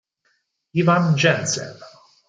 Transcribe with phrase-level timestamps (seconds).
[0.81, 1.77] Ivan Jensen